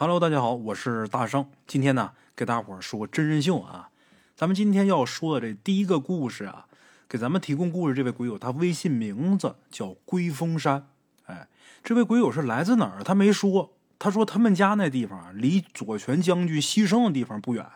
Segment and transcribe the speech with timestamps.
[0.00, 1.50] Hello，大家好，我是大圣。
[1.66, 3.88] 今天呢，给大伙儿说真人秀啊。
[4.36, 6.66] 咱们今天要说的这第一个故事啊，
[7.08, 10.86] 给咱们提供故事这位鬼友，他微信名字叫龟峰山。
[11.26, 11.48] 哎，
[11.82, 13.02] 这位鬼友是来自哪儿？
[13.02, 13.74] 他没说。
[13.98, 17.66] 他说他们家那地方啊，离左权将军牺牲的地方不远。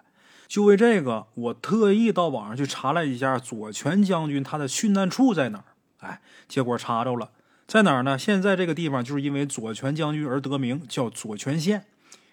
[0.47, 5.65] 就为这个，我特意到网上去查了一下左权将军他的殉难处在哪儿。
[5.99, 7.33] 哎，结果查着了，
[7.67, 8.17] 在哪儿呢？
[8.17, 11.87] 现在这个地方就是因为左权将军而得名，叫左权县。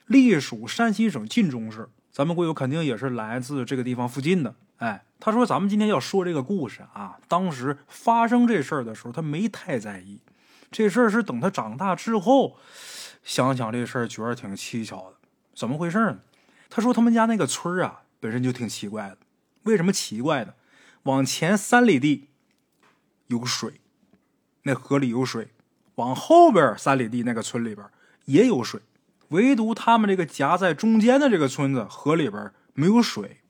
[0.10, 4.56] 隶属山西省晋中市，咱们贵友肯定也是来自这个地方附近的。
[4.78, 10.20] 哎，他说咱们今天要说这个故事啊，当时发生这事儿的时候，他没太在意。
[10.72, 12.58] 这事儿是等他长大之后，
[13.24, 15.18] 想想这事儿，觉得挺蹊跷的。
[15.54, 16.20] 怎么回事呢？
[16.72, 19.18] 他说他们家那个村儿啊，本身就挺奇怪的。
[19.64, 20.56] 为什么奇怪呢？
[21.04, 22.30] 往前三里地
[23.28, 23.80] 有水，
[24.64, 25.50] 那河里有水；
[25.96, 27.86] 往后边三里地那个村里边
[28.26, 28.82] 也有水。
[29.30, 33.42] 唯独他们这个夹在中间的这个村子，河里边没有水，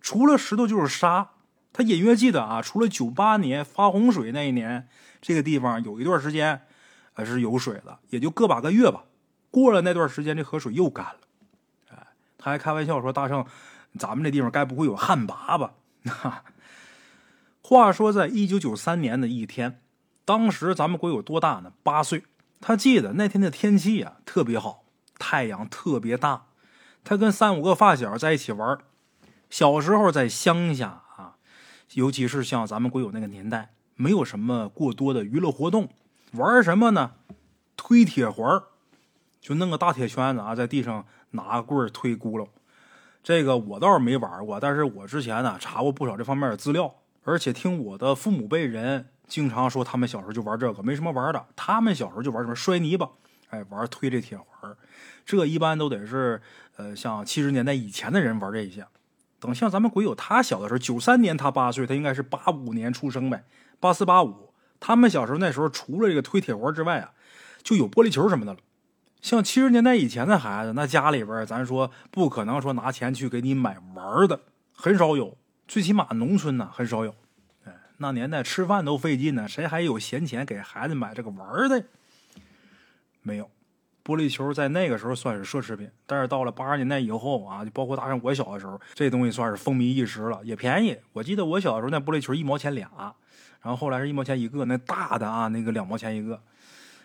[0.00, 1.30] 除了石头就是沙。
[1.72, 4.88] 他隐约记得啊，除了九八年发洪水那一年，
[5.22, 6.62] 这个地方有一段时间，
[7.14, 9.04] 呃是有水的，也就个把个月吧。
[9.52, 11.18] 过了那段时间，这河水又干了。
[11.90, 12.06] 哎，
[12.38, 13.46] 他还开玩笑说：“大圣，
[13.96, 15.74] 咱们这地方该不会有旱魃吧？”
[16.06, 16.42] 哈
[17.62, 19.80] 话说，在一九九三年的一天，
[20.24, 21.72] 当时咱们国有多大呢？
[21.84, 22.24] 八岁。
[22.60, 24.79] 他记得那天的天气啊，特别好。
[25.20, 26.46] 太阳特别大，
[27.04, 28.78] 他跟三五个发小在一起玩。
[29.50, 31.36] 小时候在乡下啊，
[31.92, 35.90] 尤其是像咱们鬼友那个年代，没有什么过多的娱乐活动，
[36.32, 37.12] 玩什么呢？
[37.76, 38.62] 推铁环
[39.40, 42.46] 就弄个大铁圈子啊，在地上拿棍推轱辘。
[43.22, 51.46] 这个我倒是没玩过，但是我之前呢查过不少这方面的资料，而且听我的父母辈人经常说，他们小时候就玩这个，没什么玩的。
[51.56, 53.10] 他们小时候就玩什么摔泥巴。
[53.50, 54.76] 哎，玩推这铁环
[55.24, 56.40] 这一般都得是，
[56.76, 58.86] 呃，像七十年代以前的人玩这些。
[59.38, 63.44] 等像咱们鬼友他小的时候，九三年他八岁，他应该是八五年出生呗，
[63.78, 64.52] 八四八五。
[64.78, 67.12] 他们小时候那时候，除了这个推铁环之外啊，
[67.62, 68.58] 就有玻璃球什么的了。
[69.20, 74.40] 像七十年代以前的孩子，那家里边咱说不可能说拿钱去给你买玩的，
[74.72, 75.36] 很少有。
[75.68, 77.14] 最起码农村呢很少有。
[77.64, 81.84] 哎，那年代吃饭都费劲呢，谁还有闲钱给孩子买这个玩的？
[83.22, 83.50] 没有，
[84.04, 90.96] 玻璃球在那个时候算是奢侈品，但是到了八十年代以后啊，就包括大上我小的时候，这东西算是风靡一时了，也便宜。
[91.12, 92.90] 我记得我小的时候那玻璃球一毛钱俩，
[93.60, 96.40] 然后后来是一毛钱一个，那大的啊，那个两毛钱一个。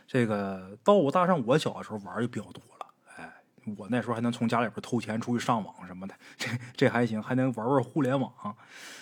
[0.07, 2.85] 这个到我大上我小的时候玩就比较多了，
[3.17, 3.33] 哎，
[3.75, 6.47] 我那时候还能从家里边偷钱出去上网什么的，这
[6.77, 8.31] 这还行，还能玩玩互联网。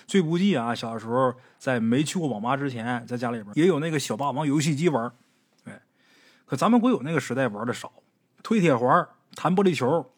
[0.08, 5.12] 最不济啊，小的时候在没去过网吧之前，在家里边也有那个小霸王游戏机玩。
[6.56, 7.92] 咱们国有那个时代玩的少，
[8.42, 10.12] 推铁环、弹玻璃球，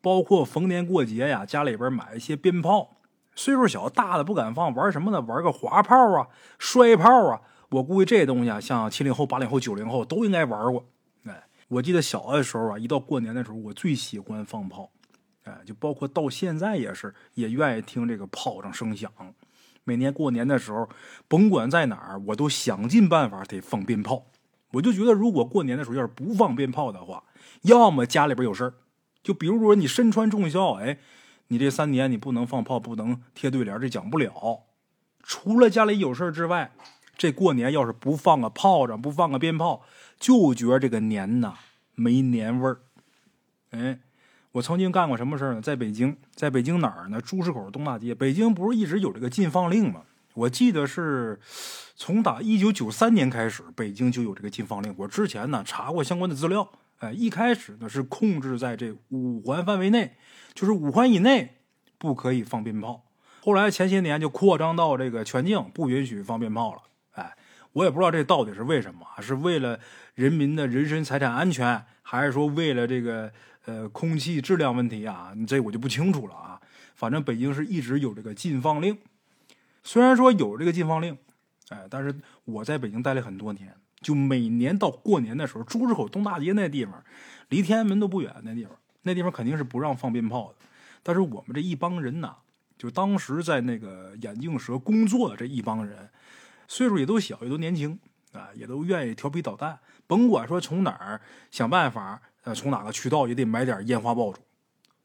[0.00, 2.96] 包括逢年过节呀，家里边买一些鞭炮。
[3.36, 5.20] 岁数小大的不敢放，玩什么呢？
[5.20, 7.40] 玩个滑炮啊、摔炮啊。
[7.70, 10.84] 我估计这东西啊，像七零后、八零后、九零后都应该玩过。
[11.24, 14.90] 哎，我记得小的时候啊，一到过年的时候，我最喜欢放炮。
[15.44, 19.10] 哎，就包括到现在也是，也愿意听这个炮仗声响。
[19.84, 20.88] 每年过年的时候，
[21.28, 24.26] 甭管在哪儿，我都想尽办法得放鞭炮。
[24.72, 27.24] 我就觉得，如果过年的时候要是不放鞭炮的话，
[27.62, 28.74] 要么家里边有事儿，
[29.22, 30.98] 就比如说你身穿重孝，哎，
[31.48, 34.60] 你这三年你不能放炮，不能贴对联，这讲不了。
[35.22, 36.72] 除了家里有事儿之外，
[37.16, 39.82] 这过年要是不放个炮仗，不放个鞭炮，
[40.18, 41.54] 就觉得这个年呐
[41.94, 42.80] 没年味儿。
[43.70, 44.00] 哎，
[44.52, 45.60] 我曾经干过什么事儿呢？
[45.60, 47.20] 在北京，在北京哪儿呢？
[47.20, 48.14] 朱市口东大街。
[48.14, 50.02] 北京不是一直有这个禁放令吗？
[50.40, 51.38] 我记得是。
[52.02, 54.94] 从打一九九三年开始，北京就有这个禁放令。
[54.96, 56.66] 我之前呢查过相关的资料，
[57.00, 60.16] 哎，一开始呢是控制在这五环范围内，
[60.54, 61.58] 就是五环以内
[61.98, 63.04] 不可以放鞭炮。
[63.42, 66.80] 后来前些年就扩张到这个全境，不允许放鞭炮了。
[67.10, 67.36] 哎，
[67.72, 69.78] 我也不知道这到底是为什么，是为了
[70.14, 73.30] 人民的人身财产安全，还是说为了这个
[73.66, 75.34] 呃空气质量问题啊？
[75.46, 76.58] 这我就不清楚了啊。
[76.94, 78.96] 反正北京是一直有这个禁放令，
[79.82, 81.16] 虽然说有这个禁放令。
[81.70, 82.12] 哎，但是
[82.44, 87.00] 我在北京待了很多年，就每年到过年的时候，朱市口东大街那地方，
[87.48, 88.72] 离天安门都不远，那地方，
[89.02, 90.56] 那地方肯定是不让放鞭炮的。
[91.04, 92.34] 但是我们这一帮人呐，
[92.76, 96.10] 就当时在那个眼镜蛇工作的这一帮人，
[96.66, 97.96] 岁数也都小，也都年轻
[98.32, 99.78] 啊，也都愿意调皮捣蛋，
[100.08, 101.20] 甭管说从哪儿
[101.52, 104.40] 想办法，呃，从哪个渠道也得买点烟花爆竹，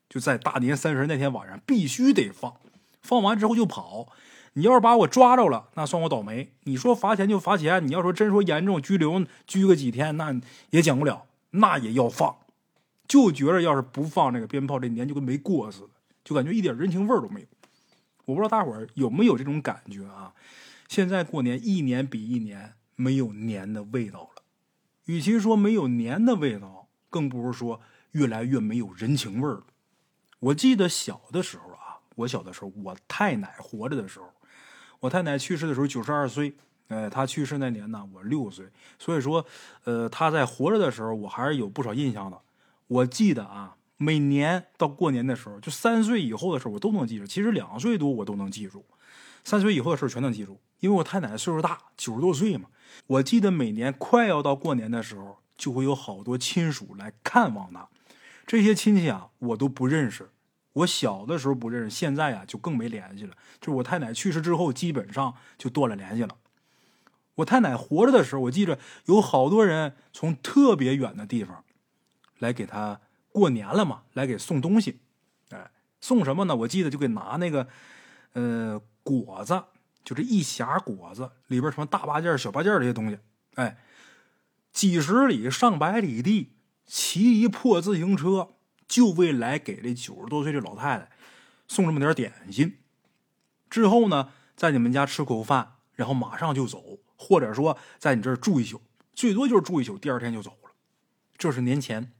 [0.09, 2.55] 就在大年三十那天晚上必须得放，
[3.03, 4.11] 放完之后就跑。
[4.57, 6.53] 你要是把我抓着了，那算我倒霉。
[6.63, 10.33] 你说罚钱就罚钱，你要说真说严重拘留拘个几天，那
[10.69, 12.37] 也讲不了，那也要放。
[13.05, 15.89] 就觉着要是不放这个鞭炮，这年就跟没过似的，
[16.23, 17.47] 就感觉一点人情味都没有。
[18.23, 20.33] 我不知道大伙儿有没有这种感觉啊？
[20.87, 24.43] 现在过年一年比一年没有年的味道了。
[25.05, 27.81] 与其说没有年的味道，更不如说
[28.11, 29.63] 越来越没有人情味儿了。
[30.39, 34.25] 我记得小的时候啊，我小的时候，我太奶活着的时候，
[34.99, 36.55] 我太奶去世的时候九十二岁，
[36.87, 38.65] 哎，她去世那年呢，我六岁，
[38.97, 39.45] 所以说，
[39.83, 42.39] 呃，她在活着的时候，我还是有不少印象的。
[42.87, 47.25] 我记得啊，每年到过年的时候，就三岁以后的事我都能记住。
[47.25, 48.85] 其实两岁多我都能记住，
[49.43, 52.69] 三岁以后的事全能记住，因为我太奶岁数大，九十多岁嘛。
[53.07, 57.87] 我记得每年快要到过年的时候，就会有好多亲属来看望她。
[58.47, 60.29] 这些亲戚啊，我都不认识。
[60.75, 63.35] 我小的时候不认识，现在啊就更没联系了。
[63.59, 66.37] 就是我太奶去世之后，基本上就断了联系了。
[67.35, 71.63] 我太奶活着的时候，我记着有好多人从特别远的地方
[72.39, 74.99] 来给他过年了嘛，来给送东西。
[75.49, 76.55] 哎，送什么呢？
[76.55, 77.67] 我记得就给拿那个
[78.33, 79.63] 呃果子。
[80.03, 83.17] 就这一匣果子里边什么大八件、小八件这些东西，
[83.55, 83.77] 哎，
[84.71, 86.53] 几十里、上百里地
[86.85, 88.49] 骑一破自行车，
[88.87, 91.09] 就为来给这九十多岁的老太太
[91.67, 92.77] 送这么点点心。
[93.69, 98.81] 之后呢，在你们家吃口饭，然后马上就走，或者说在你这儿住一宿，
[99.13, 100.71] 最多就是住一宿，第二天就走了。
[101.37, 102.11] 这是年前，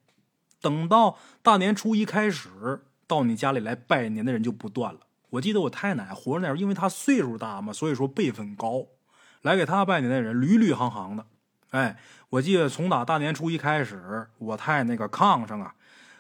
[0.60, 5.02] 等到大年初一开始，到你家里来拜年的人就不断了。
[5.30, 8.88] 我记得我太奶活着那时候，因为她岁数大嘛，所以说辈分高，
[9.42, 11.26] 来给她拜年的人屡屡行行的。
[11.72, 11.98] 哎，
[12.30, 15.76] 我记得从打大年初一开始，我太那个炕上啊，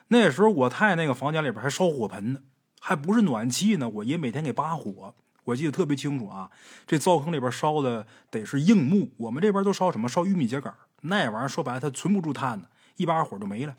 [0.09, 2.39] 那时候我太那个房间里边还烧火盆呢，
[2.79, 3.89] 还不是暖气呢。
[3.89, 5.15] 我爷每天给扒火，
[5.45, 6.51] 我记得特别清楚啊。
[6.85, 10.07] 这灶坑里边烧的得是硬木，我们这边都烧什么？
[10.07, 12.67] 烧玉米秸秆那玩意儿说白了它存不住炭呢，
[12.97, 13.75] 一把火就没了。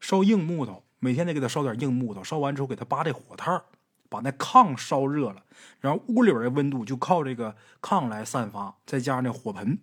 [0.00, 3.62] 烧硬木头，每天得给他烧点硬木头，烧完之后给他扒这火炭
[4.08, 5.42] 把那炕烧热了，
[5.80, 9.78] 然后屋里边的温度就靠这个炕来散发，再加上那火盆。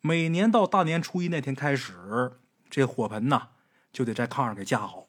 [0.00, 2.32] 每年到大年初一那天开始，
[2.68, 3.48] 这火盆呐
[3.92, 5.06] 就得在炕上给架好。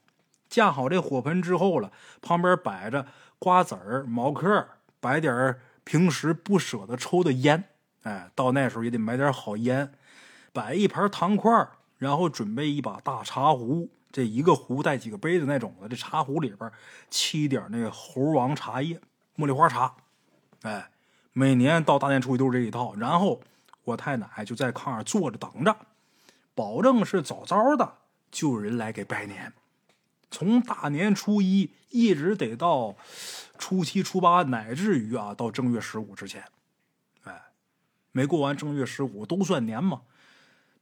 [0.49, 1.91] 架好这火盆之后了，
[2.21, 3.07] 旁边摆着
[3.39, 4.67] 瓜子儿、毛嗑，
[4.99, 7.63] 摆点儿平时不舍得抽的烟。
[8.03, 9.93] 哎，到那时候也得买点好烟，
[10.51, 13.89] 摆一盘糖块儿，然后准备一把大茶壶。
[14.11, 16.69] 这一个壶带几个杯子那种的，这茶壶里边
[17.09, 18.99] 沏点那个猴王茶叶、
[19.37, 19.93] 茉莉花茶。
[20.63, 20.89] 哎，
[21.31, 22.93] 每年到大年初一都是这一套。
[22.95, 23.39] 然后
[23.85, 25.73] 我太奶就在炕上坐着等着，
[26.53, 27.99] 保证是早早的
[28.31, 29.53] 就有人来给拜年。
[30.29, 32.95] 从大年初一一直得到
[33.57, 36.45] 初七、初八，乃至于啊到正月十五之前。
[37.23, 37.41] 哎，
[38.11, 40.03] 没过完正月十五都算年嘛。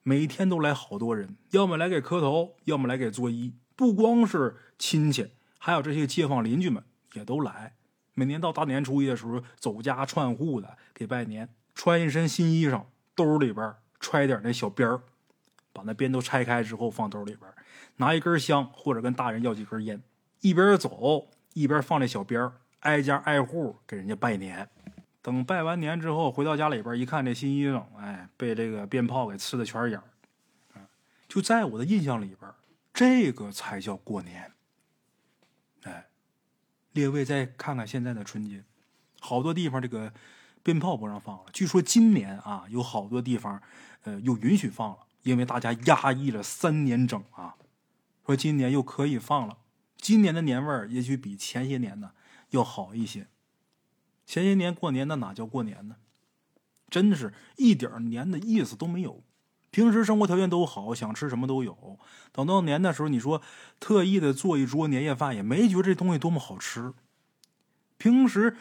[0.04, 3.54] 每天都来好多人，要么来给磕头，要么来给作揖。
[3.76, 7.76] 不光是亲戚，还有这些街坊邻居们也都来。
[8.14, 12.86] 每年到大年初一的时候，走家串户的给拜年，穿一身新衣裳，
[13.16, 15.02] 兜里边揣点那小鞭儿，
[15.80, 17.50] 把那鞭都拆开之后放兜里边，
[17.96, 20.02] 拿一根香或者跟大人要几根烟，
[20.42, 24.68] 一边走一边放这小鞭，挨家挨户给人家拜年。
[25.22, 30.04] 等拜完年之后，回到家里边一看，这新衣裳，哎，被这个鞭炮给呲的全是眼儿。
[31.30, 32.52] 就在我的印象里边，
[32.94, 34.52] 这个才叫过年。
[35.84, 36.08] 哎，
[36.92, 38.66] 列位再看看现在的春节，
[39.22, 40.12] 好多地方这个
[40.62, 41.46] 鞭炮不让放了。
[41.54, 43.62] 据说今年啊，有好多地方，
[44.04, 47.56] 呃，又允许放了，因为大家压抑了三年整啊，
[48.26, 49.58] 说今年又可以放了。
[49.98, 52.12] 今年的年味儿也许比前些年呢
[52.52, 53.28] 要好一些。
[54.26, 55.96] 前些年过年那哪叫过年呢？
[56.90, 59.24] 真的是一点年的意思都没有。
[59.72, 62.00] 平时生活条件都好，想吃什么都有。
[62.32, 63.42] 等到年的时候，你说
[63.80, 66.94] 特意的做一桌年夜饭，也没觉得这东西多么好吃。
[67.98, 68.58] 平时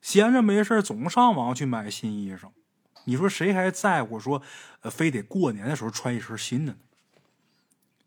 [0.00, 2.48] 闲着没事总上网去买新衣裳。
[3.04, 4.42] 你说谁还在乎说，
[4.80, 6.78] 呃，非得过年的时候穿一身新的呢？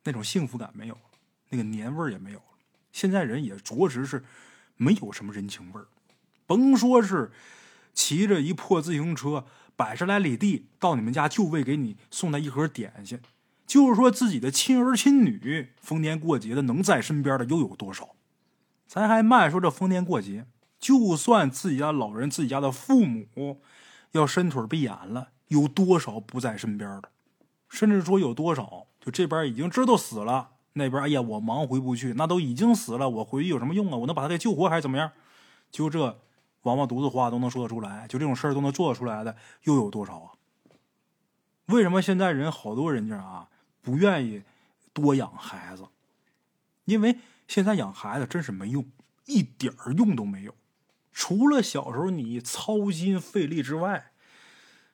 [0.04, 1.02] 那种幸福感没有了，
[1.50, 2.46] 那个年味儿也没有了。
[2.92, 4.24] 现在人也着实是
[4.76, 5.88] 没有什么人情味儿。
[6.46, 7.32] 甭说是
[7.94, 13.20] 骑着一破自行车百十来里地到你们家，就为给你送那一盒点心，
[13.66, 18.16] 就是说自己的亲儿亲女逢年过节的能在身边的又有多少？
[18.88, 20.46] 咱还慢说这逢年过节，
[20.80, 23.62] 就算自己家老人、自己家的父母
[24.12, 27.10] 要伸腿闭眼了，有多少不在身边的？
[27.70, 33.98] 甚至说有多少就这边已经知道死了，那边哎呀我忙回不去，那都已经死了，我回去有什么用啊？
[33.98, 35.12] 我能把他给救活还是怎么样？
[35.72, 36.20] 就这。
[36.64, 40.34] 王八犊子话都能说得出来，就这种事儿都能做得出来的，又有多少啊？
[41.68, 43.48] 为什么现在人好多人家啊
[43.82, 44.44] 不愿意
[44.92, 45.86] 多养孩子？
[46.84, 48.86] 因为现在养孩子真是没用，
[49.28, 50.54] 一点儿用都没有。
[51.20, 54.12] 除了小时候你操心费力之外，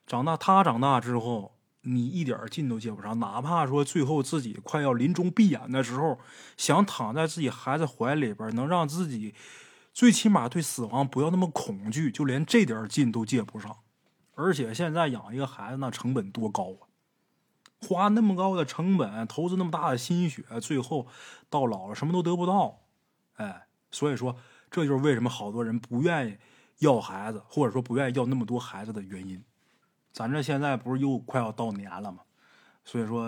[0.06, 3.18] 长大他长大之后，你一点劲都接不上。
[3.18, 6.18] 哪怕说最后自己快要临终闭眼的时候，
[6.56, 9.34] 想躺在自己孩子怀里边，能让自己
[9.92, 13.76] 最起码对死亡不要那么恐惧，就连这点劲都接不上。
[14.34, 16.88] 而且现在养一个孩子，那成本多高啊！
[17.86, 21.06] 花那么高的成本，投资那么大的心血，最后
[21.50, 22.80] 到老了什么都得不到，
[23.34, 24.38] 哎，所以说
[24.74, 26.36] 这就是为什么好多人不愿意
[26.80, 29.40] 要孩子，或者说不愿意要那么多孩子的原因。
[30.10, 32.18] 咱这现在不是又快要到年了吗？
[32.84, 33.24] 所以说，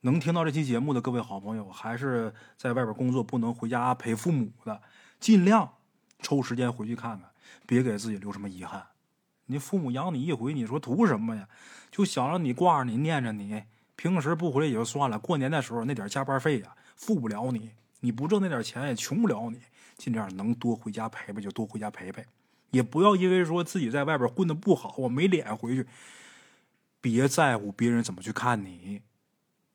[0.00, 4.80] 能听到这期节目的各位好朋友，还是在外边工作不能回家陪父母的，
[5.18, 5.70] 尽量
[6.20, 7.28] 抽时间回去看看，
[7.66, 8.82] 别给自己留什么遗憾。
[9.44, 11.46] 你父母养你一回，你说图什么呀？
[11.90, 13.64] 就想让你挂着你念着你。
[13.96, 19.60] 平时不回来也就算了，过年的时候那点加班费呀，付不了你，你不挣那点钱也穷不了你。
[20.00, 22.24] 尽量能多回家陪陪就多回家陪陪，
[22.70, 25.86] 也不要因为说自己在外边混的不好，我没脸回去。
[27.02, 29.02] 别在乎别人怎么去看你，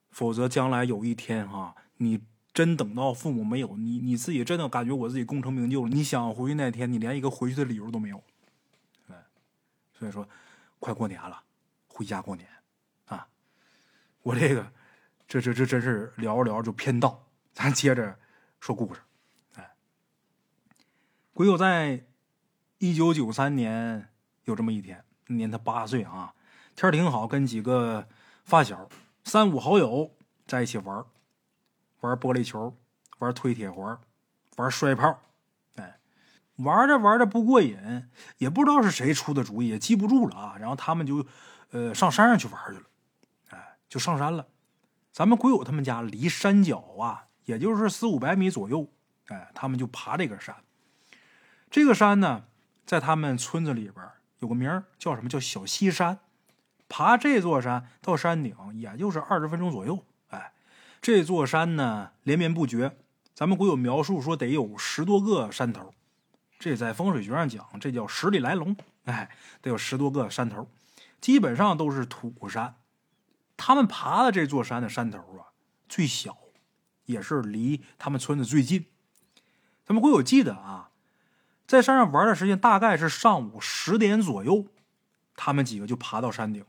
[0.09, 8.23] 否则将来有一天哈，你真等到父母没有你，你自己真的感觉我自己功成名就了，你想回去那天，你连一个回去的理由都没有。
[9.09, 9.15] 哎，
[9.93, 10.27] 所以说，
[10.79, 11.41] 快过年了，
[11.87, 12.47] 回家过年
[13.05, 13.27] 啊。
[14.23, 14.71] 我这个，
[15.27, 18.17] 这这这真是聊着聊着就偏道，咱接着
[18.59, 19.01] 说故事。
[21.35, 22.05] 鬼友在
[22.77, 24.07] 一九九三年
[24.45, 26.33] 有这么一天，那年他八岁啊，
[26.77, 28.07] 天挺好，跟几个
[28.45, 28.87] 发小
[29.25, 30.11] 三五好友
[30.47, 31.03] 在一起玩
[31.99, 32.77] 玩玻璃球，
[33.17, 33.99] 玩推铁环，
[34.55, 35.19] 玩摔炮。
[35.75, 35.99] 哎，
[36.55, 40.55] 玩着玩着不过瘾，也不知道是谁出的主意，也记不住了啊。
[40.57, 41.27] 然后他们就
[41.71, 42.85] 呃上山上去玩去了。
[43.49, 44.47] 哎就上山了，
[45.11, 48.89] 咱们鬼友他们家离山脚啊，也就是四五百米左右。
[49.27, 50.55] 哎，他们就爬这个山。
[51.75, 52.45] 这个山呢，
[52.85, 54.07] 在他们村子里边
[54.39, 55.27] 有个名叫什么？
[55.27, 56.19] 叫小西山。
[56.87, 60.05] 爬这座山到山顶，也就是二十分钟左右。
[60.29, 60.53] 哎，
[61.01, 62.97] 这座山呢连绵不绝。
[63.33, 65.93] 咱们古有描述说得有十多个山头。
[66.57, 68.77] 这在风水学上讲，这叫十里来龙。
[69.03, 69.29] 哎，
[69.61, 70.69] 得有十多个山头，
[71.19, 72.77] 基本上都是土山。
[73.57, 75.51] 他们爬的这座山的山头啊，
[75.89, 76.37] 最小，
[77.03, 78.85] 也是离他们村子最近。
[79.85, 80.91] 咱们会有记得啊，
[81.67, 84.65] 在山上玩的时间大概是上午十点左右，
[85.35, 86.63] 他们几个就爬到山顶，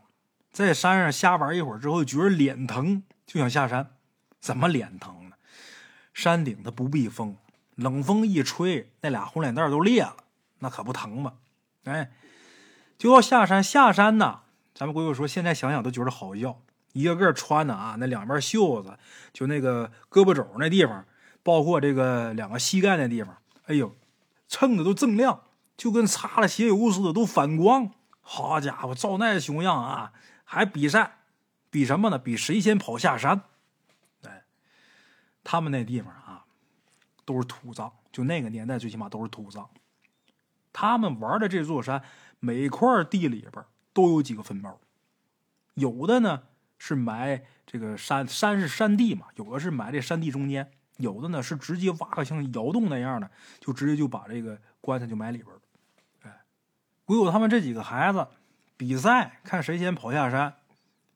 [0.50, 3.91] 在山上瞎玩一会儿之后，觉得脸疼，就想下山。
[4.41, 5.37] 怎么脸疼呢？
[6.15, 7.37] 山顶它不避风，
[7.75, 10.17] 冷风一吹，那俩红脸蛋都裂了，
[10.61, 11.35] 那可不疼吗？
[11.85, 12.12] 哎，
[12.97, 13.62] 就要下山。
[13.62, 14.41] 下山呢，
[14.75, 16.62] 咱们鬼友说，现在想想都觉得好笑。
[16.93, 18.97] 一个个穿的啊，那两边袖子，
[19.33, 21.05] 就那个胳膊肘那地方，
[21.43, 23.37] 包括这个两个膝盖那地方，
[23.67, 23.95] 哎呦，
[24.49, 25.43] 蹭的都锃亮，
[25.76, 27.91] 就跟擦了鞋油似的，都反光。
[28.21, 30.12] 好家伙，照那熊样啊，
[30.45, 31.19] 还比赛，
[31.71, 32.19] 比什么呢？
[32.19, 33.43] 比谁先跑下山。
[34.23, 34.45] 哎，
[35.45, 36.45] 他们那地方啊，
[37.25, 39.69] 都是土葬，就那个年代，最起码都是土葬。
[40.73, 42.03] 他们玩的这座山，
[42.41, 44.79] 每块地里边都有几个坟包，
[45.75, 46.43] 有的呢。
[46.79, 55.61] 是埋这个山山是山地嘛，有的是埋这山地中间，有的呢是直接挖个像窑洞那样的，就直接就把这个棺材就埋里边了。
[56.23, 56.43] 哎，
[57.05, 58.26] 鬼友他们这几个孩子
[58.76, 60.55] 比赛，看谁先跑下山，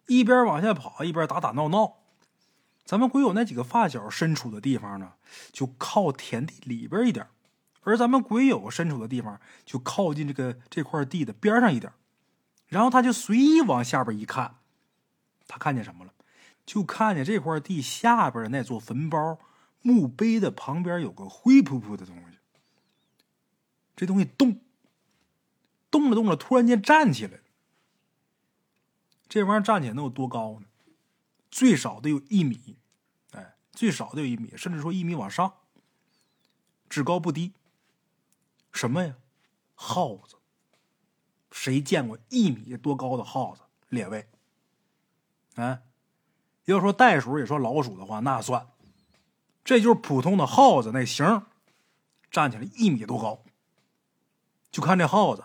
[0.06, 1.94] 一边往下跑一边打打闹闹。
[2.84, 5.12] 咱们鬼友那几个发小身处的地方呢，
[5.52, 7.26] 就靠田地里边一点，
[7.82, 11.92] 而咱们鬼友身处的地方就靠近这个这块地的边上一点。
[12.68, 14.56] 然后他就随意往下边一看。
[15.46, 16.12] 他看见什么了？
[16.64, 19.38] 就看见这块地下边的那座坟包
[19.82, 22.38] 墓碑的旁边有个灰扑扑的东西。
[23.96, 24.60] 这东西动，
[25.90, 27.42] 动了动了，突然间站起来了。
[29.28, 30.66] 这玩意儿站起来能有多高呢？
[31.50, 32.76] 最少得有一米，
[33.32, 35.54] 哎，最少得有一米，甚至说一米往上，
[36.88, 37.52] 只高不低。
[38.72, 39.16] 什么呀？
[39.74, 40.36] 耗子。
[41.50, 43.62] 谁见过一米多高的耗子？
[43.88, 44.28] 列位。
[45.56, 45.82] 啊，
[46.64, 48.68] 要说袋鼠也说老鼠的话，那算，
[49.64, 51.42] 这就是普通的耗子那形，
[52.30, 53.42] 站起来一米多高。
[54.70, 55.44] 就看这耗子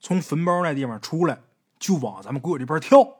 [0.00, 1.40] 从坟包那地方出来，
[1.78, 3.18] 就往咱们鬼友这边跳，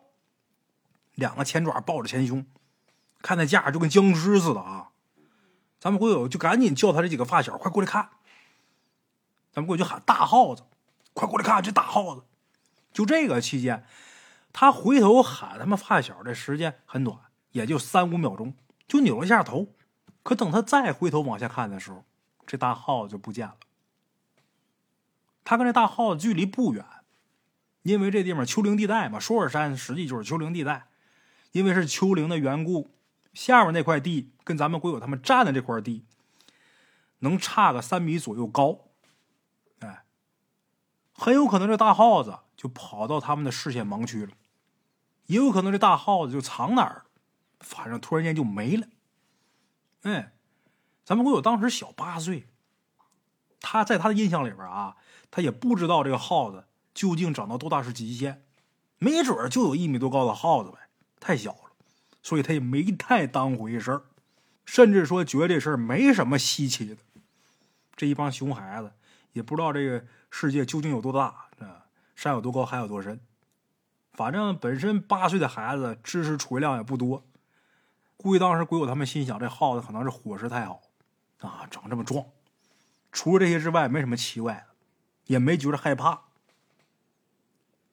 [1.15, 2.47] 两个前爪抱着前胸，
[3.23, 4.91] 看那架就跟僵尸似的啊！
[5.81, 8.11] 咱们鬼友就赶紧叫他这几个发小快过来看，
[9.53, 10.65] 咱们过去喊大耗子，
[11.15, 12.23] 快过来看这大耗子！
[12.93, 13.87] 就这个期间。
[14.51, 17.17] 他回头喊他们发小的时间很短，
[17.53, 18.55] 也就三五秒钟，
[18.89, 19.69] 就扭了一下头，
[20.29, 22.05] 可等他再回头往下看的时候，
[22.47, 23.57] 这大耗子就不见了。
[25.43, 26.85] 他跟这大耗子距离不远，
[27.81, 30.89] 因为这地方丘陵地带嘛，双尔山实际就是丘陵地带。
[31.53, 32.91] 因为是丘陵的缘故，
[33.33, 36.05] 下面那块地跟咱们鬼友他们站的这块地，
[37.21, 38.81] 能差个三米左右高。
[39.79, 40.05] 哎，
[41.15, 44.33] 很有可能这大耗子就跑到他们的视线盲区了，
[45.25, 47.07] 也有可能这大耗子就藏哪儿，
[47.61, 48.87] 反正突然间就没了。
[50.03, 50.33] 哎，
[51.05, 52.47] 咱们鬼友当时小八岁，
[53.61, 54.97] 他在他的印象里边啊，
[55.31, 56.65] 他也不知道这个耗子
[56.95, 58.45] 究竟长到多大是极限，
[58.99, 60.79] 没准就有一米多高的耗子呗。
[61.21, 61.73] 太小了，
[62.23, 64.03] 所以他也没太当回事儿，
[64.65, 66.97] 甚至说觉得这事儿没什么稀奇的。
[67.97, 68.93] 这一帮熊孩子
[69.33, 73.19] 也不知道这个世界究竟有多大，啊，山有多高，海有多深。
[74.13, 77.25] 反正本身八岁的孩子知识储备量也不多，
[78.19, 80.83] 估计当时鬼友他们心想，这耗子可能是伙食太好
[81.39, 82.27] 啊，长这么壮。
[83.11, 84.67] 除了这些之外，没什么奇怪的，
[85.27, 86.25] 也没觉得害怕，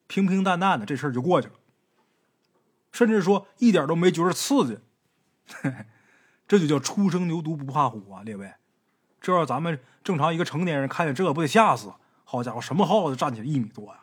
[0.06, 1.54] 平平淡淡的这事儿就过去了。
[2.92, 4.78] 甚至说一点都没觉得刺激，
[6.48, 8.22] 这就叫初生牛犊不怕虎啊！
[8.22, 8.54] 列位，
[9.20, 11.92] 这要咱们正常一个成年人看见这不得吓死？
[12.24, 14.00] 好家伙，什么耗子站起来一米多呀？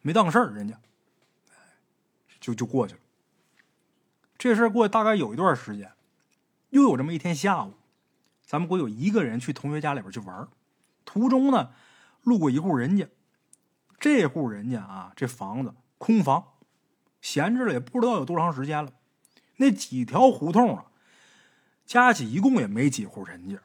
[0.00, 0.80] 没当事儿，人家
[2.40, 3.00] 就就过去了。
[4.42, 5.92] 这事儿过大概有一段时间，
[6.70, 7.74] 又有这么一天下午，
[8.44, 10.48] 咱们国有一个人去同学家里边去玩，
[11.04, 11.70] 途中呢
[12.24, 13.06] 路过一户人家，
[14.00, 16.44] 这户人家啊，这房子空房。
[17.20, 18.92] 闲置了也不知道有多长时间了，
[19.58, 20.86] 那几条胡同啊，
[21.86, 23.60] 加起一共也没几户人家。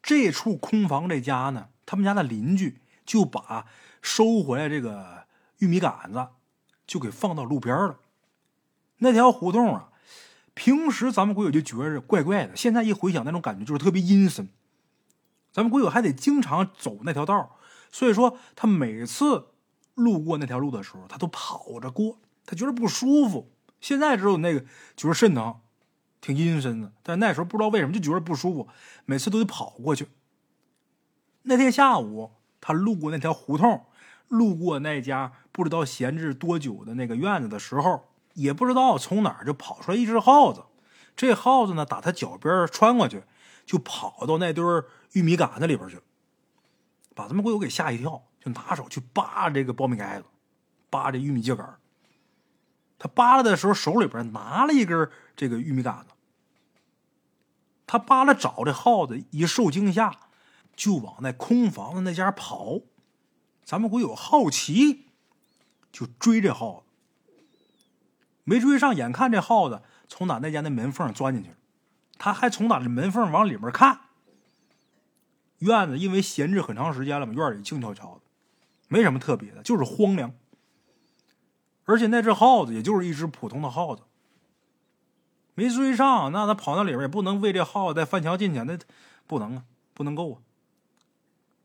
[0.00, 3.66] 这处空房这家呢，他们家的邻居就把
[4.00, 5.26] 收回来这个
[5.58, 6.28] 玉米杆子
[6.86, 7.98] 就给放到路边了。
[9.00, 9.90] 那条胡同啊，
[10.54, 14.48] 平时咱们鬼友就觉着怪怪的，现在一回想，那种感觉就是特别阴森。
[15.52, 17.56] 咱们鬼友还得经常走那条道，
[17.90, 19.46] 所以说他每次
[19.94, 22.18] 路过那条路的时候，他都跑着过。
[22.46, 24.64] 他觉得不舒服，现在知道那个
[24.96, 25.60] 觉得肾疼，
[26.20, 26.92] 挺阴森的。
[27.02, 28.68] 但那时候不知道为什么就觉得不舒服，
[29.06, 30.08] 每次都得跑过去。
[31.42, 33.86] 那天下午，他路过那条胡同，
[34.28, 38.09] 路过那家不知道闲置多久的那个院子的时候，
[38.40, 40.64] 也不知道从哪儿就跑出来一只耗子。
[41.14, 43.24] 这耗子呢，打他脚边穿过去，
[43.66, 44.64] 就跑到那堆
[45.12, 46.00] 玉米杆子里边去，
[47.14, 50.26] 把咱们鬼友给吓一跳，就拿手去扒这个苞米杆子，
[50.88, 51.76] 扒这玉米秸秆
[52.98, 56.14] 他扒拉的时候，手里边拿了一根这个玉米杆子。
[57.86, 60.14] 他扒拉找这耗子，一受惊吓，
[60.76, 62.80] 就往那空房子那家跑。
[63.64, 65.06] 咱们会有好奇，
[65.90, 66.89] 就追这耗子。
[68.50, 71.56] 没追上，眼看这耗子从哪那家那门缝钻进去了，
[72.18, 74.00] 他还从哪这门缝往里面看。
[75.58, 78.22] 院子因为闲置很长时间了嘛，院里静悄悄的，
[78.88, 80.34] 没什么特别的，就是荒凉。
[81.84, 84.02] 而且那只耗子也就是一只普通的耗子，
[85.54, 88.76] 没追上，那他跑那里边也不能为这耗子再翻墙进去，那
[89.28, 89.62] 不能啊，
[89.94, 90.38] 不能够啊。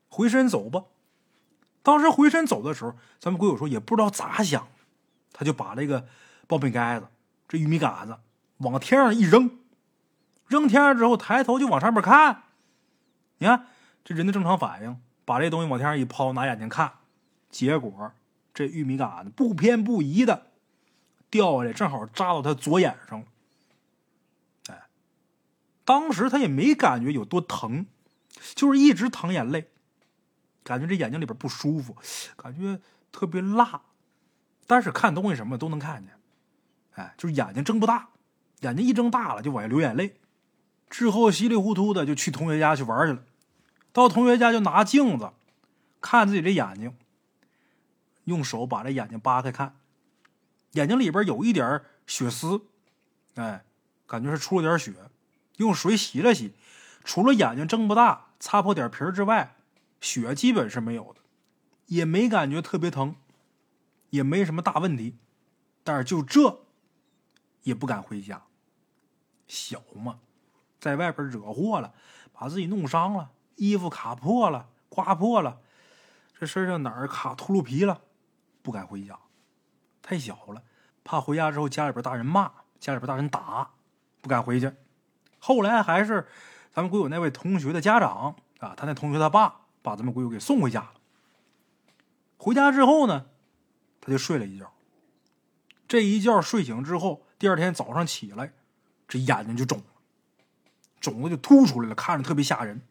[0.07, 0.83] 回身走吧。
[1.81, 4.67] 当时回身走的时候，咱们鬼友说也不知道咋想，
[5.33, 6.07] 他就把这个
[6.47, 7.07] 苞米杆子、
[7.47, 8.17] 这玉米杆子
[8.57, 9.59] 往天上一扔，
[10.47, 12.43] 扔天上之后抬头就往上面看。
[13.37, 13.67] 你看
[14.03, 16.91] 这人的正常反应，把这东西往天上一抛，拿眼睛看，
[17.49, 18.11] 结果。
[18.53, 20.47] 这玉米杆子不偏不倚的
[21.29, 23.25] 掉下来，正好扎到他左眼上了。
[24.69, 24.83] 哎，
[25.83, 27.85] 当时他也没感觉有多疼，
[28.55, 29.67] 就是一直淌眼泪，
[30.63, 31.97] 感觉这眼睛里边不舒服，
[32.37, 32.79] 感觉
[33.11, 33.81] 特别辣。
[34.65, 36.13] 但是看东西什么都能看见，
[36.95, 38.09] 哎，就是眼睛睁不大，
[38.61, 40.15] 眼睛一睁大了就往下流眼泪。
[40.89, 43.23] 之后稀里糊涂的就去同学家去玩去了，
[43.93, 45.31] 到同学家就拿镜子
[46.01, 46.93] 看自己这眼睛。
[48.25, 49.75] 用手把这眼睛扒开看，
[50.71, 52.61] 眼睛里边有一点血丝，
[53.35, 53.63] 哎，
[54.07, 54.93] 感觉是出了点血。
[55.57, 56.53] 用水洗了洗，
[57.03, 59.55] 除了眼睛睁不大、擦破点皮之外，
[60.01, 61.21] 血基本是没有的，
[61.85, 63.15] 也没感觉特别疼，
[64.09, 65.15] 也没什么大问题。
[65.83, 66.64] 但是就这，
[67.65, 68.41] 也不敢回家。
[69.47, 70.19] 小嘛，
[70.79, 71.93] 在外边惹祸了，
[72.31, 75.59] 把自己弄伤了，衣服卡破了、刮破了，
[76.39, 78.01] 这身上哪儿卡秃噜皮了。
[78.61, 79.19] 不敢回家，
[80.01, 80.63] 太小了，
[81.03, 83.71] 怕回家之后家里边大人骂，家里边大人打，
[84.21, 84.71] 不敢回去。
[85.39, 86.27] 后来还是
[86.71, 90.93] 咱们鬼友那位同学的家长啊，他那同学他爸把咱们鬼友给送回家了。
[92.37, 93.27] 回家之后呢，
[94.01, 94.71] 他就睡了一觉。
[95.87, 98.53] 这一觉睡醒之后，第二天早上起来，
[99.07, 99.85] 这眼睛就肿了，
[100.99, 102.81] 肿的就凸出来了，看着特别吓人。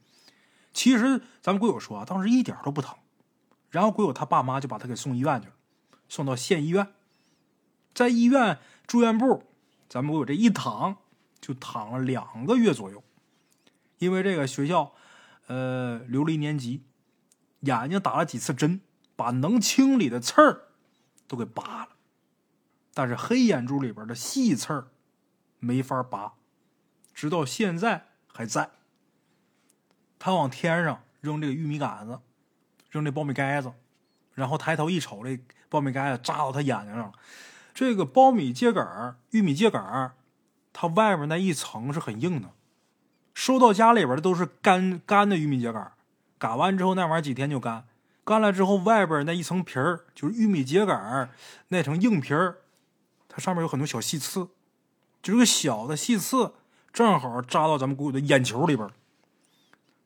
[0.73, 2.97] 其实咱们鬼友说啊，当时一点都不疼。
[3.71, 5.55] 然后鬼友他爸妈就把他给送医院去了，
[6.09, 6.93] 送到县医院，
[7.93, 9.45] 在医院住院部，
[9.89, 10.97] 咱们鬼友这一躺
[11.41, 13.03] 就躺了两个月左右，
[13.99, 14.93] 因为这个学校，
[15.47, 16.85] 呃，留了一年级，
[17.61, 18.81] 眼睛打了几次针，
[19.17, 20.69] 把能清理的刺儿
[21.27, 21.94] 都给拔了，
[22.95, 24.87] 但是黑眼珠里边的细刺儿
[25.59, 26.33] 没法拔，
[27.13, 28.71] 直到现在还在。
[30.19, 32.21] 他往天上扔这个玉米杆子。
[32.91, 33.73] 扔这苞米盖子，
[34.35, 35.37] 然后抬头一瞅，这
[35.69, 37.13] 苞米盖子扎到他眼睛上了。
[37.75, 40.13] 这个苞米秸秆玉米秸秆
[40.73, 42.53] 它外面那一层是很硬的。
[43.35, 45.91] 收到家里边的都是干干的玉米秸秆
[46.39, 47.85] 擀完之后那玩意儿几天就干。
[48.23, 51.29] 干了之后，外边那一层皮儿就是玉米秸秆
[51.71, 52.59] 那层硬皮儿，
[53.37, 54.51] 它上面有很多小细刺，
[55.21, 56.55] 就是个小的细刺，
[56.93, 58.89] 正好扎到咱们姑姑的眼球里边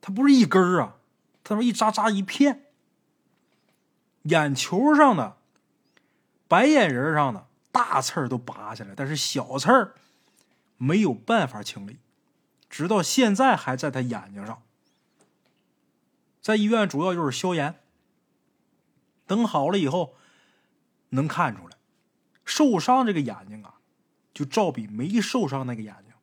[0.01, 0.95] 它不是一根儿啊，
[1.43, 2.65] 它说一扎扎一片。
[4.23, 5.37] 眼球上的、
[6.47, 9.93] 白眼仁上的大刺儿都拔下来，但是小刺儿
[10.77, 11.99] 没有办法清理，
[12.67, 14.63] 直到现在还在他眼睛上。
[16.41, 17.79] 在医院主要就是消炎，
[19.27, 20.15] 等好了以后
[21.09, 21.68] 能看出来，
[22.49, 23.75] 受伤这个眼睛啊，
[24.33, 26.13] 就照比没受伤那个眼睛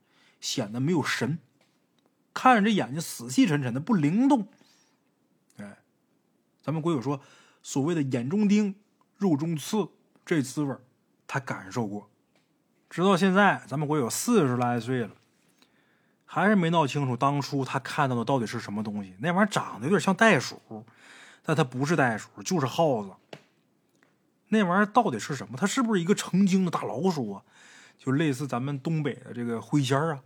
[0.40, 1.38] 显得没有神，
[2.34, 4.48] 看着这眼睛死气沉沉的不灵动。
[5.58, 5.78] 哎，
[6.62, 7.20] 咱们鬼友说。
[7.62, 8.76] 所谓的眼中钉、
[9.16, 9.88] 肉中刺，
[10.24, 10.72] 这滋味
[11.26, 12.08] 他感受过。
[12.88, 15.10] 直到现在，咱们国有四十来岁了，
[16.24, 19.16] 还是没闹清楚当初他看到的到底是什么东西。
[19.18, 20.86] 那玩意儿长得有点像袋鼠，
[21.42, 23.12] 但它不是袋鼠，就是耗子。
[24.48, 25.56] 那玩意儿到底是什么？
[25.56, 27.42] 它是不是一个成精的大老鼠啊？
[27.98, 30.20] 就类似咱们东北的这个灰仙儿啊？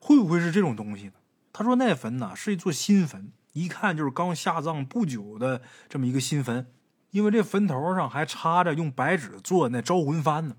[0.00, 1.12] 会不会是这种东西呢？
[1.52, 3.32] 他说那坟呢是一座新坟。
[3.52, 6.66] 一看就是刚下葬不久的这么一个新坟，
[7.10, 10.56] 因为这坟头上还插着用白纸做那招魂幡呢。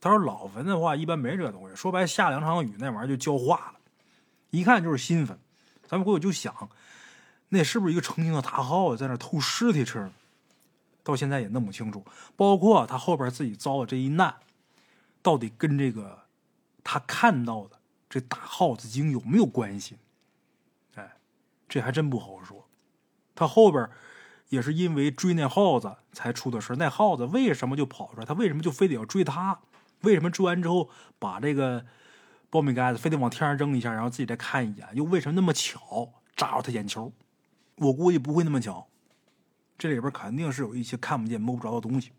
[0.00, 3.74] 他说老坟的话一般没这东西，说白下两场雨那玩意儿就焦化了。
[4.48, 5.38] 一看就是新坟，
[5.86, 6.70] 咱们过去就想，
[7.50, 10.10] 那是不是一个成精的大耗子在那偷尸体吃？
[11.10, 12.04] 到现在也弄不清楚。
[12.36, 14.36] 包括他后边自己遭的这一难，
[15.20, 16.20] 到底跟这个
[16.82, 19.96] 他看到的这大耗子精有没有关系？
[20.94, 21.16] 哎
[21.68, 22.68] 这还真不好说，
[23.34, 23.88] 他后边
[24.48, 28.26] 也是因为追那耗子才出的事那耗子为什么就跑出来？
[28.26, 29.60] 他为什么就非得要追他？
[30.00, 31.84] 为什么追完之后把这个
[32.50, 34.88] 苞米盖子非得往天上扔一下，然后自己再看一眼？
[34.94, 37.12] 又为什么那么巧扎着他眼球？
[37.76, 38.88] 我估计不会那么巧，
[39.80, 42.12] 这里边肯定是有一些看不见摸不着的东西。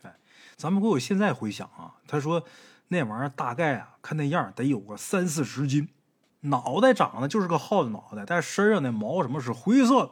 [0.00, 0.16] 哎，
[0.56, 2.42] 咱们给我现在回想啊，他说
[2.88, 5.90] 那玩意儿大概啊，看那样得有个三四十斤。
[6.40, 10.10] 脑袋长得就是个耗子脑袋，但身上那毛什么是灰色的。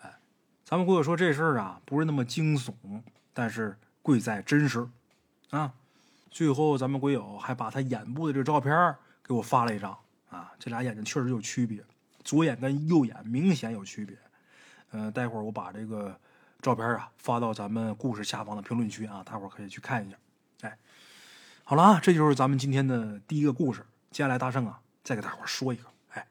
[0.00, 0.18] 哎，
[0.64, 2.74] 咱们鬼友说这事儿啊不是那么惊悚，
[3.32, 4.88] 但是贵在真实
[5.50, 5.72] 啊。
[6.28, 9.96] 最后咱们鬼友还把他眼部的这个照片给我发了一张
[10.28, 11.84] 啊，这俩眼睛确实有区别，
[12.24, 14.18] 左眼跟右眼明显有区别。
[14.94, 16.18] 嗯，待会儿我把这个
[16.62, 20.16] 照片啊发到咱们故事下方的评论区啊，大伙儿可以去看一下。
[20.62, 20.78] 哎，
[21.64, 23.84] 好了啊，这就是咱们今天的第一个故事。
[24.10, 24.80] 接下来大圣啊。
[25.02, 26.26] 再给大伙说一个，哎，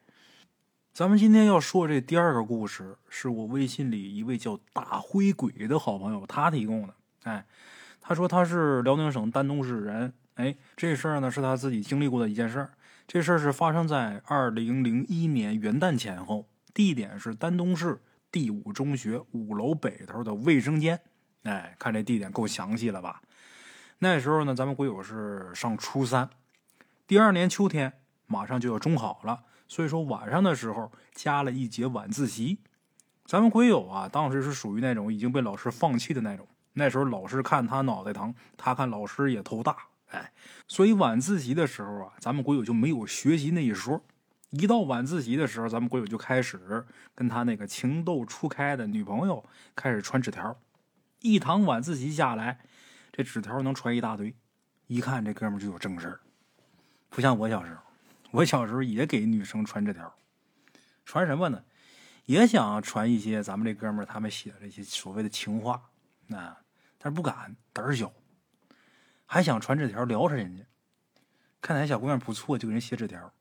[0.95, 6.95] 咱们今天要说这第二个故事，是我微信里一位叫大灰鬼的好朋友他提供的。
[7.21, 7.45] 哎，
[8.01, 12.73] 他说他是辽宁省丹东市人，哎，这事儿呢是他自己经历过的一件事儿。
[13.05, 18.01] 这事儿是发生在二零零一年元旦前后，地点是丹东市
[18.33, 20.99] 第五中学五楼北头的卫生间。
[21.43, 23.21] 哎，看这地点够详细了吧？
[23.99, 26.27] 那时候呢，咱们鬼友是上初三，
[27.05, 27.93] 第二年秋天。
[28.25, 32.57] 马上就要中考了，所以说晚上的时候加了一节晚自习。
[33.25, 36.47] 咱们鬼友啊，当时是属于那种已经被老师放弃的那种。
[36.71, 40.31] 那时候老师看他脑袋疼，他看老师也头大，哎，
[40.67, 44.03] 所以晚自习的时候啊，咱们鬼友就没有学习那一说。
[44.53, 46.85] 一到晚自习的时候，咱们鬼友就开始
[47.15, 49.43] 跟他那个情窦初开的女朋友
[49.75, 50.55] 开始传纸条。
[51.21, 52.59] 一堂晚自习下来，
[53.11, 54.35] 这纸条能传一大堆，
[54.85, 56.19] 一看这哥们就有正事儿，
[57.09, 57.81] 不像我小时候。
[58.29, 60.13] 我小时候也给女生传纸条，
[61.03, 61.63] 传什么呢？
[62.25, 65.89] 也想传一些咱们这哥们他们写的这些所谓的情话，
[66.29, 66.61] 啊，
[66.99, 68.13] 但是不敢，胆儿小，
[69.25, 70.63] 还想传纸条撩着人家，
[71.59, 73.31] 看哪小姑娘不错就给人写纸条，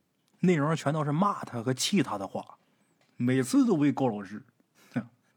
[0.42, 2.58] 内容全都是骂他和气他的话，
[3.16, 4.42] 每次都被高老师，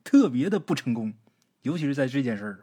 [0.04, 1.14] 特别的不成功，
[1.62, 2.60] 尤其是在这件事儿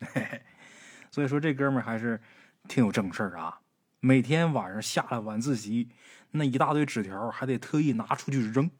[0.00, 0.40] 上，
[1.10, 2.20] 所以说这哥们儿还是
[2.66, 3.60] 挺有正事儿啊。
[4.00, 5.88] 每天晚上下了晚自习，
[6.30, 8.70] 那一大堆纸条还得特意拿出去扔。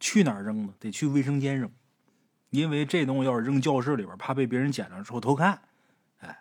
[0.00, 0.74] 去哪儿扔呢？
[0.80, 1.70] 得去卫生间扔，
[2.50, 5.62] 因为这东西要是扔教室里边，怕被别人捡了之后偷看。
[6.18, 6.38] 哎，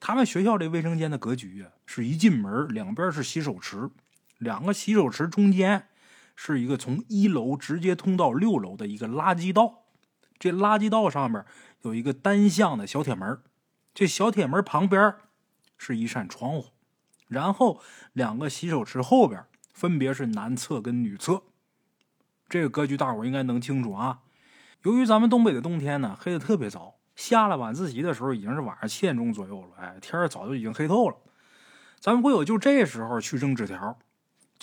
[0.00, 3.90] 他们学校这卫生间的格局啊，是一进门两边是洗手池，
[4.38, 5.88] 两个洗手池中间
[6.36, 9.84] 是一个从一楼直接通到六楼的一个垃圾道。
[10.38, 11.44] 这垃圾道上面
[11.82, 13.40] 有一个单向的小铁门，
[13.94, 15.14] 这小铁门旁边
[15.78, 16.66] 是一扇窗户，
[17.28, 17.80] 然后
[18.12, 21.42] 两个洗手池后边分别是男厕跟女厕。
[22.48, 24.20] 这个格局大伙应该能清楚啊。
[24.82, 31.16] 由于咱们东北的冬天呢，黑的特别早，下了晚自习的时候已经是晚上七点钟左右了，哎，天儿早就已经黑透了。
[32.00, 33.98] 咱们会有就这时候去扔纸条，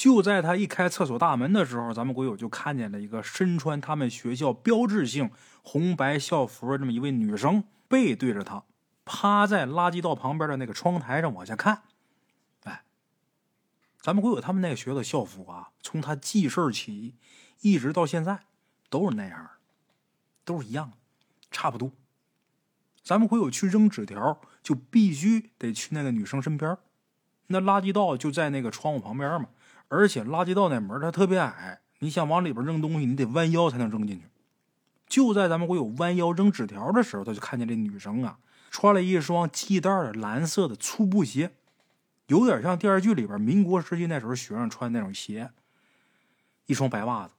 [0.02, 5.30] 就在他一开厕所大门的时候，咱们国友就看见了一个身穿他们学校标志性
[5.62, 8.64] 红白校服的这么一位女生，背对着他，
[9.06, 11.84] 趴在垃圾道旁边的那个窗台上往下看。
[12.64, 12.82] 哎，
[14.02, 17.14] 咱们国友他们那个学校的校服啊，从他记事起。
[17.60, 18.40] 一直到现在
[18.90, 19.52] 都是那样，
[20.44, 20.94] 都是一样，
[21.52, 21.92] 差不多。
[23.04, 26.76] 咱们会有去扔纸条，就必须得去那个女生身边。
[27.46, 29.50] 那垃圾道就在那个窗户旁边嘛，
[29.92, 34.26] 而且垃圾道那门它特别矮，你想往里边扔东西，你得弯腰才能扔进去。
[35.06, 41.52] 就在咱们会有弯腰扔纸条的时候，他就看见这女生啊，穿了一双系带的蓝色的粗布鞋，
[42.28, 45.52] 有点像电视剧里边民国时期那时候学生穿那种鞋，
[46.68, 47.34] 一双白袜子。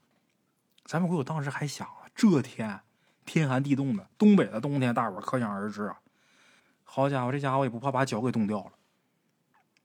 [0.84, 2.80] 咱们国友当时还想啊，这天
[3.24, 6.00] 天寒地冻的，东北的冬天，大伙可想而知啊。
[6.84, 8.72] 好家伙，这家伙也不怕把脚给冻掉了，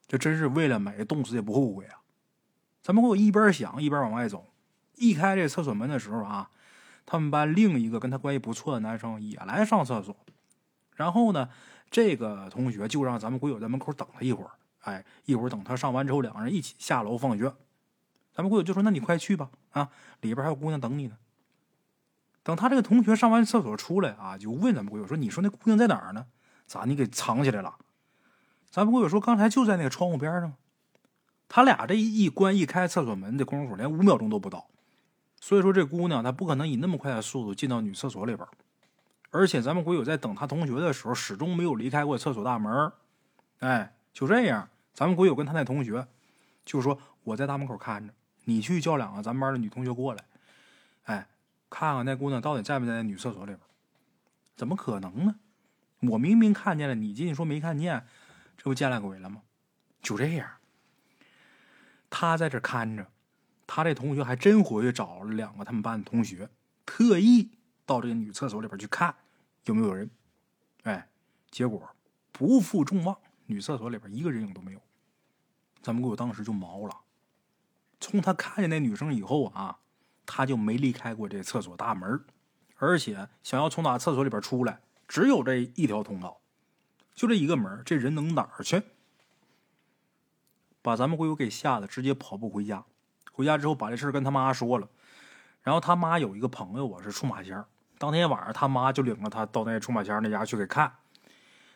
[0.06, 2.02] 这真是为了美，冻死也不后悔啊。
[2.88, 4.45] 咱们鬼友一边想一边往外走，
[4.95, 6.50] 一开这厕所门的时候啊，
[7.06, 10.15] 他们班另一个跟他关系不错的男生也来上厕所，
[10.95, 11.50] 然后呢，
[11.91, 14.52] 这个同学就让咱们鬼友在门口等了一会儿，
[14.84, 17.54] 哎，一会儿等他上完之后，两个人一起下楼放学。
[18.32, 19.89] 咱们鬼友就说：“那你快去吧，啊，
[20.21, 21.17] 里边还有姑娘等你呢。”
[22.41, 26.28] 等他这个同学上完厕所出来啊，就问咱们鬼友说：“你说那姑娘在哪儿呢？
[26.65, 27.76] 咋你给藏起来了？”
[28.71, 30.54] 咱们鬼友说：“刚才就在那个窗户边上。”
[31.50, 34.68] 他俩这一关一开厕所门的功夫，连五秒钟都不到。
[35.40, 38.48] 所以说，这姑娘她不可能以那么快的速度进到女厕所里边。
[39.30, 42.92] 而且，咱们鬼友在等他同学的时候，始终没有离开过厕所大门。
[43.60, 46.08] 哎，就这样，咱们鬼友跟他那同学
[46.66, 48.14] 就说：“我在大门口看着。”
[48.46, 50.24] 你去叫两个咱们班的女同学过来，
[51.04, 51.28] 哎，
[51.70, 53.60] 看看那姑娘到底在不在那女厕所里边？
[54.56, 55.36] 怎么可能呢？
[56.02, 58.06] 我明明看见了，你进去说没看见，
[58.58, 59.42] 这不见了鬼了吗？
[60.02, 60.50] 就这样，
[62.10, 63.08] 他在这看着，
[63.65, 66.50] 他这同学还真回去找了两个他们班的同学，
[66.86, 67.52] 特意
[67.86, 69.13] 到这个女厕所里边去看
[69.65, 70.10] 有没有人。
[70.84, 71.10] 哎，
[71.52, 71.89] 结果
[72.32, 74.82] 不负众望，女厕所里边一个人影都没有。
[75.82, 76.98] 咱们给我当时就毛了。
[78.00, 79.80] 从他看见那女生以后啊，
[80.26, 82.24] 他就没离开过这厕所大门，
[82.78, 86.39] 而且想要从哪厕所里边出来，只有这一条通道，
[87.13, 88.82] 就这一个门，这人能哪儿去？
[90.88, 92.82] 把咱们鬼友给吓得直接跑步回家。
[93.34, 94.88] 回家之后把这事跟他妈说了，
[95.62, 97.62] 然后他妈有一个朋友啊是出马仙
[97.97, 100.93] 当天晚上他妈就领着他到那出马仙那家去给看。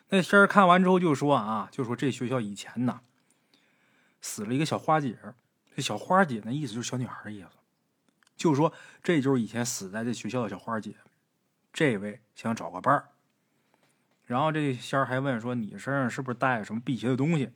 [0.08, 3.02] 那仙儿看完之后就说啊，就说这学校以前呐
[4.22, 5.18] 死了一个小花姐。
[5.76, 7.48] 这小花姐那意思就是小女孩的意思，
[8.34, 8.72] 就说
[9.02, 10.96] 这就是以前死在这学校的小花姐，
[11.70, 13.10] 这位想找个伴儿。
[14.24, 17.52] 然后这仙儿还问说：“你身上是不是带什么辟邪的东西？”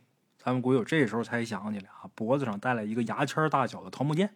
[0.46, 4.32] 咱们国友这时候才想起来啊，脖子上戴了一个牙签大小的桃木剑。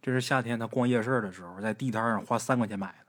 [0.00, 3.04] 这是夏天他逛夜市的时候，在地摊上花三块钱买的。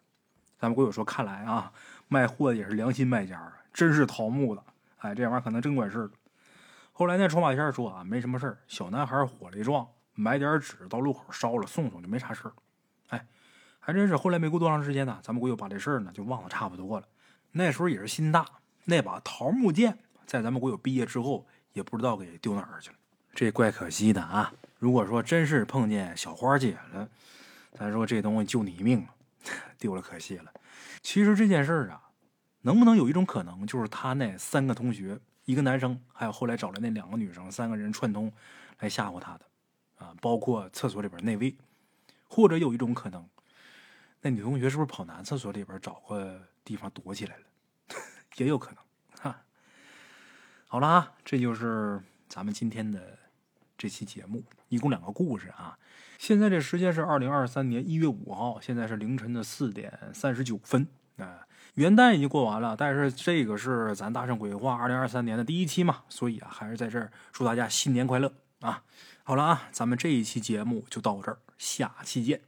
[0.59, 1.71] 咱们国友说：“看来啊，
[2.09, 4.61] 卖货的也是良心卖家啊，真是桃木的。
[4.97, 6.11] 哎，这玩意儿可能真管事儿。”
[6.91, 12.53] 后来那出马仙说啊，没什么事儿，小男孩火力壮，买点纸到路口烧了送送就没啥事儿。
[13.07, 13.25] 哎，
[13.79, 14.17] 还真是。
[14.17, 17.07] 后来没过多长时间呢，咱们国友把这事儿呢就忘得差不多了。
[17.53, 18.45] 那时候也是心大，
[18.83, 19.97] 那把桃木剑
[20.33, 22.95] 在咱们国有毕业之后也不知道给丢哪儿去了，
[23.35, 24.51] 这怪可惜的啊。
[24.79, 27.07] 如果说真是碰见小花姐了，
[27.73, 29.09] 咱说这东西救你一命了，
[29.77, 30.51] 丢了可惜了。
[31.03, 32.09] 其实这件事儿啊，
[32.61, 35.19] 能不能有一种可能，就是他那三个同学？
[35.45, 38.33] 一个男生，还有后来找来那两个女生，三个人串通
[38.79, 39.45] 来吓唬他的，
[39.97, 41.55] 啊，包括厕所里边那位，
[42.27, 43.23] 或者有一种可能，
[44.21, 47.43] 那女同学是不是跑男厕所里边找个地方躲起来了？
[48.37, 48.77] 也有可能，
[50.73, 52.99] 好了啊，这就是咱们今天的
[53.77, 55.77] 这期节目，一共两个故事啊。
[56.17, 61.45] 现在这时间是二零二三年一月五号，现在是凌晨的四点三十九分啊。
[61.75, 68.81] 元旦已经过完了，但是这个是咱大圣鬼话二零二三年的第一期嘛，所以啊，还是在这儿祝大家新年快乐啊！
[69.21, 72.41] 好了啊，咱们这一期节目就到这儿，下期见。